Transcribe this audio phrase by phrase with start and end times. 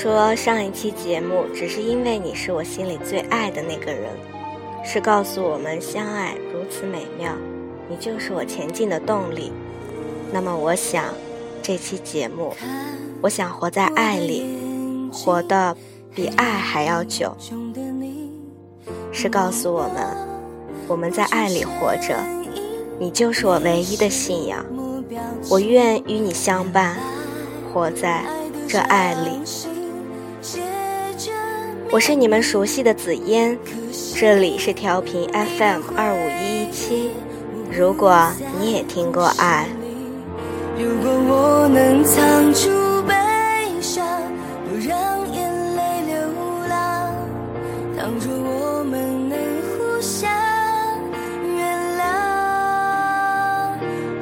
[0.00, 4.12] 说上一期节目只是因为你是我心里最爱的那个人，
[4.84, 7.32] 是告诉我们相爱如此美妙，
[7.88, 9.52] 你就是我前进的动力，
[10.32, 11.06] 那么我想
[11.60, 12.54] 这期节目，
[13.20, 15.76] 我想活在爱里，活得
[16.14, 17.36] 比爱还要久，
[19.10, 20.16] 是告诉我们
[20.86, 22.14] 我们在爱里活着，
[23.00, 24.64] 你就是我唯一的信仰，
[25.50, 26.96] 我愿与你相伴，
[27.74, 28.24] 活在
[28.68, 29.40] 这爱里。
[31.90, 33.58] 我是你们熟悉的紫嫣，
[34.14, 37.12] 这里是调频 FM 二五一一七。
[37.72, 39.66] 如果你也听过爱，
[40.78, 42.68] 如果我能藏住
[43.04, 43.14] 悲
[43.80, 44.06] 伤，
[44.68, 46.18] 不让眼泪流
[46.68, 47.10] 浪，
[47.96, 49.38] 倘若我们能
[49.72, 50.30] 互相
[51.42, 52.04] 原谅，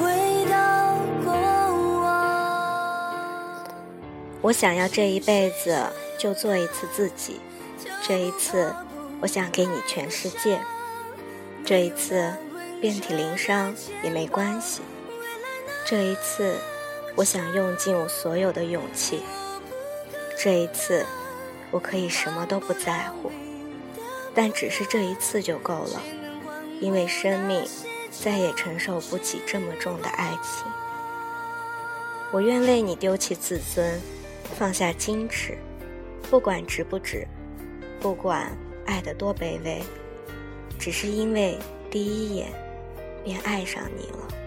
[0.00, 0.08] 回
[0.50, 1.30] 到过
[2.00, 2.08] 往。
[4.40, 5.76] 我想要这一辈子
[6.18, 7.38] 就做一次自己。
[8.02, 8.74] 这一次，
[9.20, 10.60] 我想给你全世界。
[11.64, 12.32] 这一次，
[12.80, 14.80] 遍体鳞伤也没关系。
[15.86, 16.56] 这一次，
[17.14, 19.22] 我想用尽我所有的勇气。
[20.38, 21.04] 这一次，
[21.70, 23.30] 我可以什么都不在乎，
[24.34, 26.00] 但只是这一次就够了，
[26.80, 27.62] 因为生命
[28.10, 30.64] 再也承受不起这么重的爱情。
[32.32, 34.00] 我愿为你丢弃自尊，
[34.56, 35.58] 放下矜持，
[36.30, 37.26] 不管值不值。
[38.00, 38.50] 不管
[38.86, 39.82] 爱得多卑微，
[40.78, 41.58] 只是因为
[41.90, 42.48] 第一眼
[43.22, 44.39] 便爱上你了。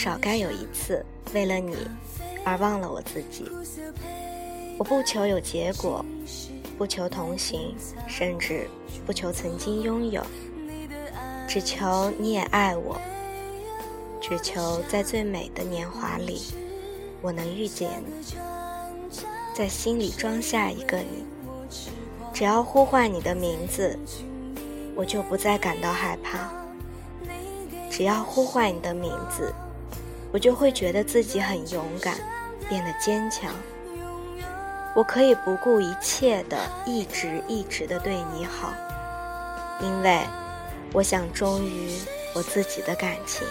[0.00, 1.76] 少该有一次，为了你
[2.42, 3.44] 而忘了我自己。
[4.78, 6.02] 我不求有结果，
[6.78, 7.76] 不求同行，
[8.08, 8.66] 甚至
[9.04, 10.24] 不求曾经拥有，
[11.46, 12.98] 只求你也爱我，
[14.22, 16.40] 只求在最美的年华里，
[17.20, 18.24] 我能遇见你，
[19.54, 21.26] 在心里装下一个你。
[22.32, 23.98] 只要呼唤你的名字，
[24.96, 26.50] 我就不再感到害怕。
[27.90, 29.52] 只要呼唤你的名字，
[30.32, 32.16] 我就会觉得自己很勇敢，
[32.68, 33.52] 变得坚强。
[34.94, 38.72] 我可以不顾一切的一直一直的对你好，
[39.80, 40.20] 因为
[40.92, 41.92] 我想忠于
[42.34, 43.46] 我自己的感情。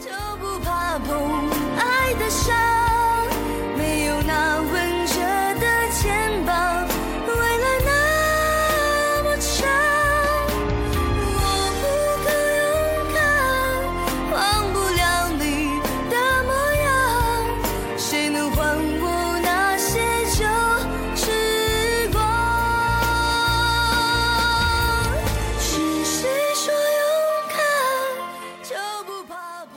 [0.00, 2.54] 就不怕碰爱的伤，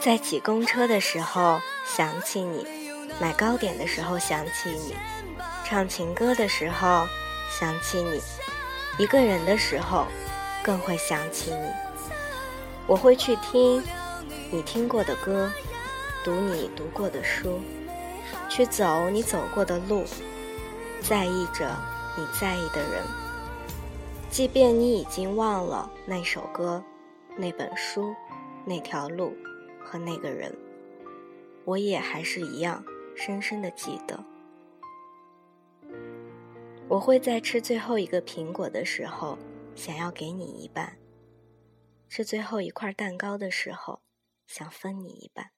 [0.02, 2.66] 在挤公车的时候想起你，
[3.20, 4.96] 买糕点的时候想起你，
[5.64, 7.08] 唱情歌的时候
[7.52, 8.20] 想起你，
[8.98, 10.08] 一个人的时候
[10.64, 11.70] 更会想起你。
[12.88, 13.84] 我会去听
[14.50, 15.52] 你听过的歌，
[16.24, 17.62] 读你读过的书，
[18.50, 20.04] 去走你走过的路，
[21.00, 21.70] 在意着
[22.18, 23.04] 你在意的人。
[24.32, 26.84] 即便你已经忘了那首歌、
[27.38, 28.16] 那本书、
[28.66, 29.32] 那条路。
[29.84, 30.56] 和那个人，
[31.66, 32.84] 我也还是一样
[33.16, 34.24] 深深的记得。
[36.88, 39.38] 我会在吃最后一个苹果的时候，
[39.76, 40.98] 想要给你一半；
[42.10, 44.02] 吃最后一块蛋糕的时候，
[44.48, 45.52] 想分你一半。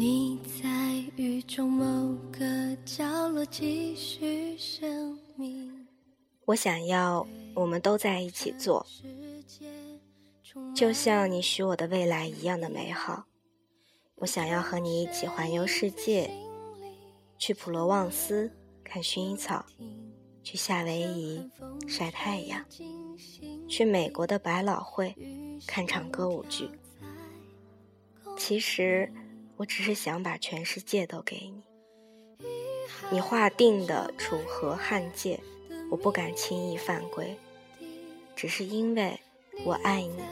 [0.00, 2.46] 你在雨中某个
[2.84, 5.88] 角落继续生命。
[6.44, 8.86] 我想要我们都在一起做，
[10.72, 13.24] 就像你许我的未来一样的美好。
[14.14, 16.30] 我想要和你一起环游世界，
[17.36, 18.52] 去普罗旺斯
[18.84, 19.66] 看薰衣草，
[20.44, 21.50] 去夏威夷
[21.88, 22.64] 晒太阳，
[23.68, 25.12] 去美国的百老汇
[25.66, 26.70] 看场歌舞剧。
[28.36, 29.12] 其实。
[29.58, 31.62] 我只是想把全世界都给你，
[33.10, 35.40] 你划定的楚河汉界，
[35.90, 37.36] 我不敢轻易犯规，
[38.36, 39.18] 只是因为
[39.64, 40.22] 我爱你，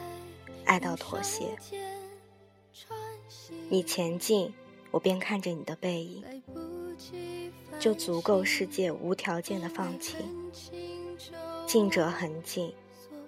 [0.63, 1.57] 爱到妥协。
[3.67, 4.53] 你前进，
[4.91, 6.23] 我便看着你的背影，
[7.77, 10.15] 就足够世界无条件的放弃。
[11.65, 12.73] 近者恒近，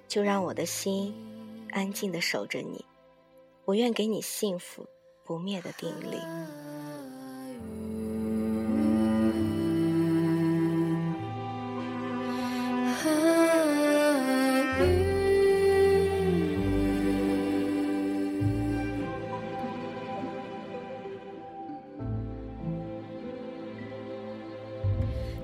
[0.07, 1.13] 就让我的心
[1.71, 2.85] 安静的守着你。
[3.65, 4.87] 我愿给你幸福
[5.29, 6.17] 不灭的定力。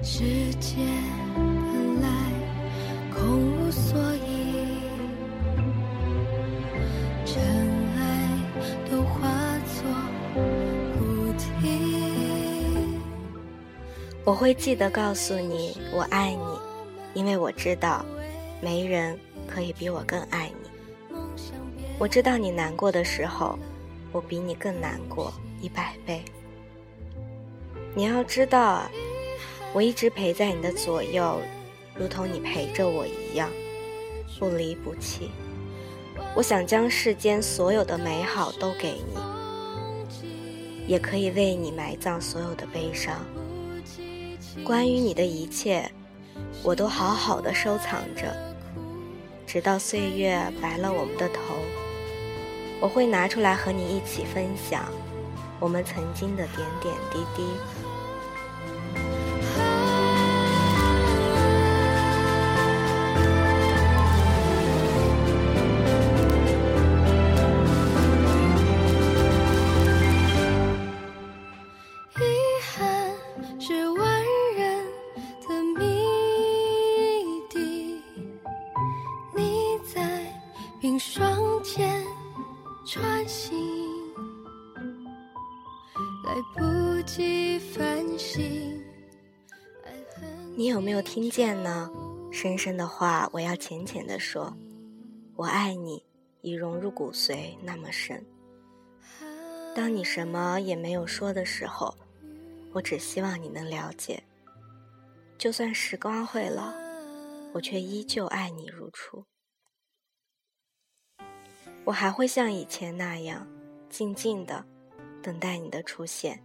[0.02, 0.94] 世界
[14.25, 16.60] 我会记得告诉你，我爱你，
[17.13, 18.04] 因为我知道，
[18.60, 19.16] 没人
[19.48, 21.18] 可以比我更爱你。
[22.00, 23.56] 我知道你难过的时候，
[24.12, 25.31] 我比你更难过
[25.62, 26.25] 一百倍。
[27.94, 28.89] 你要知道啊。
[29.74, 31.39] 我一直陪在你的左右，
[31.94, 33.50] 如同你陪着我一样，
[34.39, 35.30] 不离不弃。
[36.33, 39.19] 我想将世间所有的美好都给你，
[40.88, 43.19] 也可以为你埋葬所有的悲伤。
[44.63, 45.92] 关于你的一切，
[46.63, 48.36] 我都好好的收藏着，
[49.46, 51.40] 直到岁月白了我们的头，
[52.80, 54.86] 我会拿出来和你一起分享
[55.60, 57.44] 我们曾经的点点滴滴。
[90.75, 91.89] 有没有听见呢？
[92.33, 94.54] 深深的话，我要浅浅的说，
[95.38, 96.04] 我爱你，
[96.42, 98.22] 已融入骨髓那么深。
[99.74, 101.95] 当你什么也没有说的时候，
[102.74, 104.22] 我只希望你能了解，
[105.38, 106.74] 就算时光会老，
[107.54, 109.24] 我却依旧爱你如初。
[111.86, 113.48] 我还会像以前那样，
[113.89, 114.66] 静静的
[115.24, 116.44] 等待你的出现。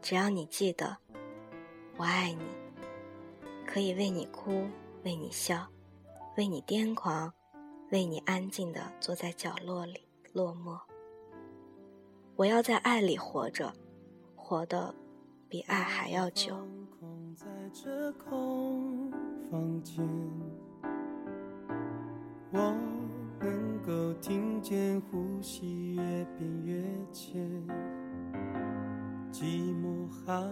[0.00, 0.96] 只要你记得，
[1.96, 2.44] 我爱你，
[3.72, 4.66] 可以为你哭，
[5.02, 5.66] 为你笑，
[6.36, 7.32] 为你癫狂，
[7.90, 10.02] 为你安静的坐在角落里
[10.34, 10.78] 落寞。
[12.36, 13.72] 我要在爱里活着，
[14.36, 14.94] 活得
[15.48, 16.54] 比爱还要久。
[22.50, 22.74] 我
[23.40, 26.02] 能够听见呼吸越
[26.36, 27.40] 变越浅。
[29.32, 30.42] 寂寞好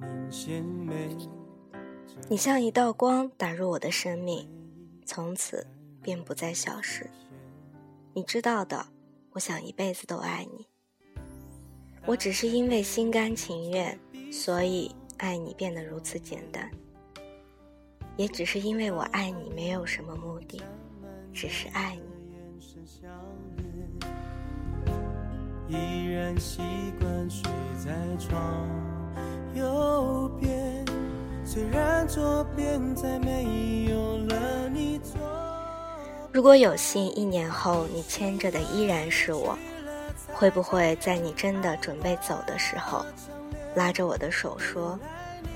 [0.00, 1.12] 明显没
[2.28, 4.48] 你像一道光打入我的生命，
[5.04, 5.66] 从此
[6.02, 7.08] 便不再消失。
[8.14, 8.86] 你知道的，
[9.32, 10.66] 我想一辈子都爱你。
[12.06, 13.98] 我只是因为心甘情愿，
[14.32, 16.70] 所以爱你变得如此简单。
[18.16, 20.62] 也只是因为我爱你，没有什么目的，
[21.32, 22.02] 只是爱你。
[25.68, 26.60] 依然习
[27.00, 27.50] 惯睡
[27.82, 28.68] 在床
[29.54, 30.71] 右边，
[31.52, 34.98] 虽然左边再没有了你
[36.32, 39.54] 如果有幸一年后你牵着的依然是我，
[40.32, 43.04] 会不会在你真的准备走的时候，
[43.74, 44.98] 拉着我的手说：“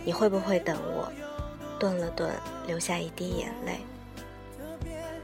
[0.04, 1.10] 你会不会等我？”
[1.80, 2.30] 顿了顿，
[2.66, 3.80] 流下一滴眼泪。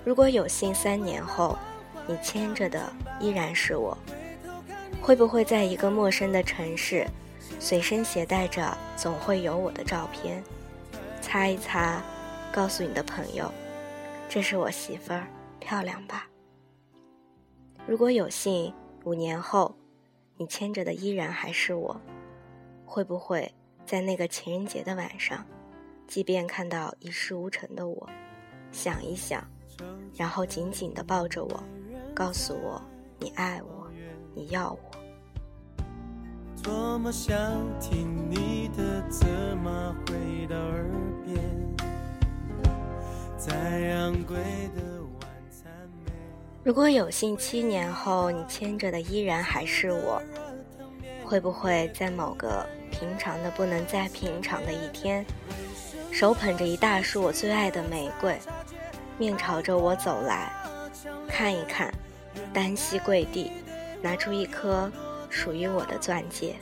[0.03, 1.59] 如果有幸三年后，
[2.07, 3.95] 你牵着的依然是我。
[5.03, 7.07] 会不会在一个陌生的城市，
[7.61, 10.43] 随身携带着总会有我的照片，
[11.33, 12.03] 擦一擦，
[12.53, 13.51] 告诉你的朋友，
[14.29, 15.27] 这是我媳妇儿，
[15.61, 16.29] 漂亮吧？
[17.87, 18.71] 如果有幸
[19.05, 19.75] 五年后，
[20.37, 21.99] 你牵着的依然还是我，
[22.85, 23.51] 会不会
[23.87, 25.43] 在那个情人节的晚上，
[26.07, 28.07] 即便看到一事无成的我，
[28.71, 29.43] 想一想，
[30.15, 31.65] 然后紧紧地抱着我，
[32.15, 32.79] 告诉我
[33.19, 33.91] 你爱我，
[34.35, 35.02] 你要我？
[36.63, 37.37] 多么想
[37.81, 39.27] 听你的责
[39.57, 40.87] 骂回到耳
[41.25, 41.37] 边，
[43.37, 43.53] 在
[43.91, 44.37] 昂贵
[44.77, 45.73] 的晚餐
[46.63, 50.23] 如果有幸七年后你牵着的依然还是我，
[51.25, 55.27] 会不会在某个平常的不能再平常的一天，
[56.13, 58.39] 手捧着一大束我最爱的玫瑰，
[59.19, 60.53] 面朝着我走来，
[61.27, 61.93] 看一看，
[62.53, 63.51] 单膝跪地，
[64.01, 64.89] 拿出一颗
[65.33, 66.55] 属于我的钻戒。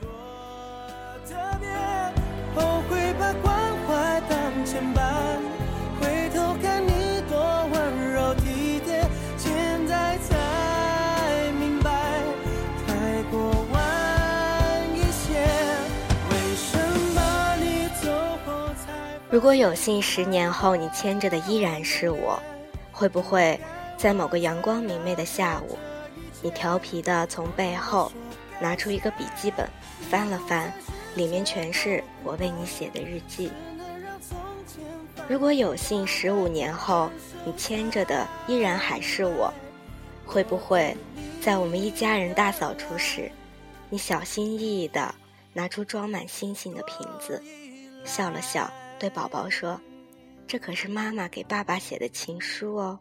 [19.33, 22.41] 如果有幸十年后你牵着的依然是我，
[22.93, 23.59] 会不会
[23.97, 25.79] 在某个阳光明媚的下午，
[26.43, 28.13] 你调皮的从背后
[28.61, 29.69] 拿出一个笔记本，
[30.11, 30.73] 翻了翻，
[31.15, 33.51] 里面全是我为你写的日记？
[35.29, 37.11] 如果有幸十五年后
[37.45, 39.53] 你牵着的依然还是我，
[40.27, 40.97] 会不会
[41.41, 43.31] 在我们一家人大扫除时，
[43.89, 45.15] 你小心翼翼的
[45.53, 47.43] 拿出装满星星的瓶子，
[48.05, 48.71] 笑了笑？
[48.99, 49.81] 对宝宝说
[50.47, 52.99] ：“这可是妈妈给爸爸写的情书哦。”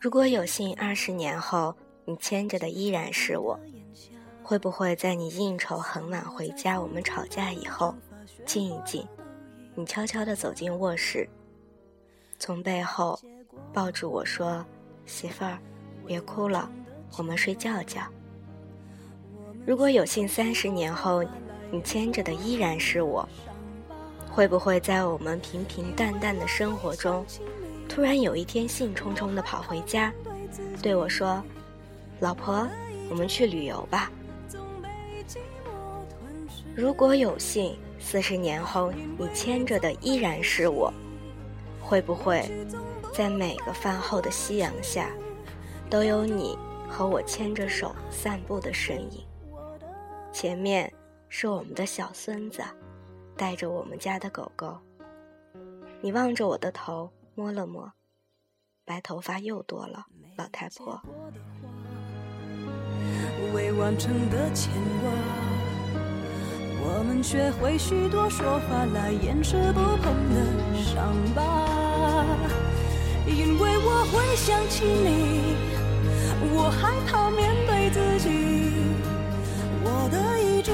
[0.00, 1.74] 如果有幸二十年后
[2.04, 3.58] 你牵着的依然是我，
[4.44, 7.92] 会不会在你应酬很晚回家，我们吵架以后，
[8.46, 9.04] 静一静，
[9.74, 11.28] 你悄悄地走进卧室，
[12.38, 13.18] 从背后
[13.72, 14.64] 抱住我说
[15.04, 15.58] ：“媳妇儿，
[16.06, 16.70] 别哭了，
[17.16, 18.02] 我们睡觉觉。”
[19.66, 21.24] 如果有幸三十年后
[21.72, 23.28] 你牵着的依然是我，
[24.30, 27.26] 会不会在我们平平淡淡的生活中？
[27.88, 30.12] 突然有一天，兴冲冲地跑回家，
[30.80, 31.42] 对我说
[32.20, 32.68] ：“老婆，
[33.10, 34.10] 我们去旅游吧。”
[36.76, 40.92] 如果有幸四十年后你牵着的依然是我，
[41.80, 42.48] 会不会
[43.12, 45.10] 在每个饭后的夕阳下，
[45.90, 46.56] 都有你
[46.88, 49.24] 和我牵着手散步的身影？
[50.32, 50.92] 前面
[51.28, 52.62] 是我们的小孙子，
[53.36, 54.78] 带着我们家的狗狗。
[56.00, 57.10] 你望着我的头。
[57.38, 57.92] 摸了摸，
[58.84, 61.00] 白头发又多了，老太婆。
[63.54, 65.08] 未完成的牵挂，
[66.82, 72.26] 我们学会许多说法来掩饰不碰的伤疤。
[73.24, 75.54] 因为我会想起你，
[76.52, 78.28] 我害怕面对自己，
[79.84, 80.72] 我的意志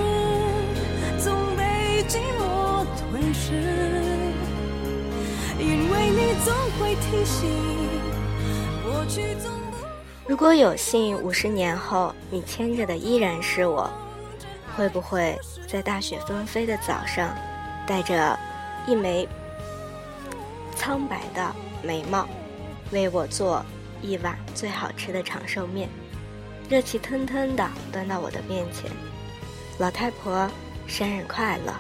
[1.23, 4.33] 总被寂寞吞噬。
[10.27, 13.89] 如果有幸五十年后你牵着的依然是我，
[14.77, 17.35] 会不会在大雪纷飞的早上，
[17.87, 18.39] 带着
[18.87, 19.29] 一枚
[20.75, 22.27] 苍白的眉毛，
[22.91, 23.65] 为我做
[24.03, 25.89] 一碗最好吃的长寿面，
[26.69, 28.91] 热气腾腾的端到我的面前？
[29.79, 30.49] 老太婆，
[30.87, 31.73] 生日快乐！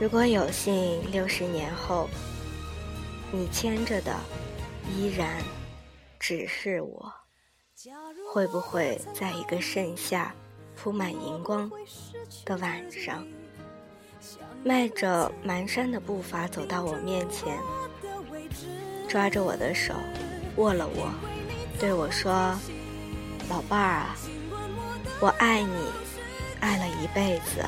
[0.00, 2.08] 如果有幸六十年后，
[3.30, 4.12] 你牵着的
[4.90, 5.40] 依然
[6.18, 7.12] 只是我，
[8.32, 10.34] 会不会在一个盛夏
[10.74, 11.70] 铺满荧光
[12.44, 13.24] 的晚上，
[14.64, 17.56] 迈着蹒跚的步伐走到我面前，
[19.08, 19.94] 抓着我的手，
[20.56, 21.08] 握了握，
[21.78, 22.58] 对我说
[23.48, 24.16] ：“老伴儿啊，
[25.20, 25.92] 我爱你，
[26.60, 27.64] 爱了一辈子。”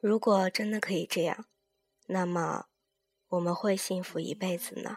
[0.00, 1.46] 如果真的可以这样，
[2.06, 2.66] 那么
[3.28, 4.96] 我们会幸福一辈子呢？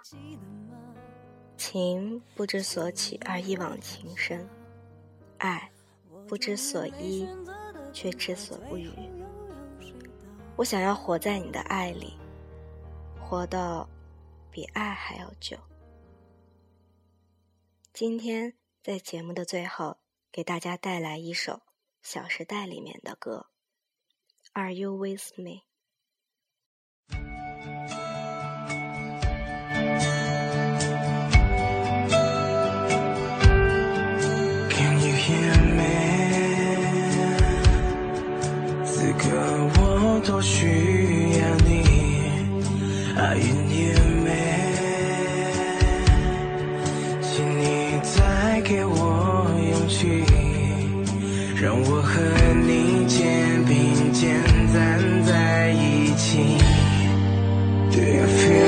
[1.58, 4.48] 情不知所起而一往情深，
[5.38, 5.72] 爱
[6.28, 7.28] 不知所依
[7.94, 8.92] 却知所不语。
[10.56, 12.14] 我想要活在你的爱里，
[13.20, 13.90] 活到
[14.58, 15.56] 比爱还要久。
[17.94, 20.00] 今天在节目的最后，
[20.32, 21.54] 给大家带来一首
[22.02, 23.52] 《小时代》里面的歌。
[24.54, 25.67] Are you with me?
[51.68, 52.22] 让我和
[52.66, 54.42] 你肩并肩
[54.74, 56.58] 站在一起。
[57.92, 58.67] Do you feel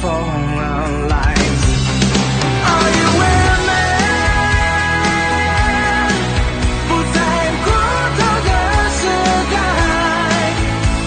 [0.00, 1.64] for our lives。
[2.64, 3.72] Are you with me？
[6.88, 7.16] 不再
[7.64, 7.66] 孤
[8.16, 8.50] 独的
[8.90, 9.00] 时
[9.52, 9.56] 代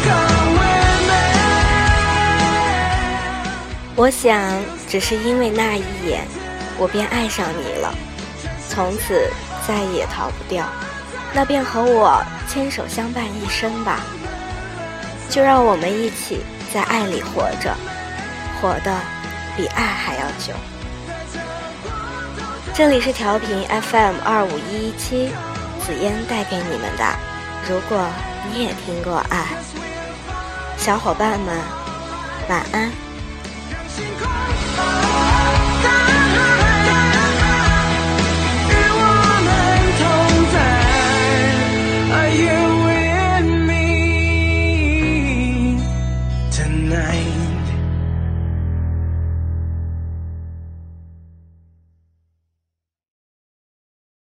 [0.04, 1.14] ，Come with me。
[3.96, 4.30] 我想，
[4.90, 6.28] 只是因为那一眼，
[6.78, 7.94] 我便爱上你了，
[8.68, 9.30] 从此
[9.68, 10.66] 再也逃不掉。
[11.34, 14.00] 那便和我牵手相伴一生吧。
[15.30, 16.42] 就让我们一起
[16.74, 17.74] 在爱里活着，
[18.62, 18.96] 活的
[19.58, 20.54] 比爱还要久。
[22.74, 25.32] 这里是调频 FM 二五一一七，
[25.84, 27.04] 紫嫣带给你们的。
[27.68, 28.08] 如果
[28.52, 29.48] 你也听过爱，
[30.78, 31.58] 小伙伴们，
[32.48, 32.92] 晚安。
[33.90, 35.31] 星空。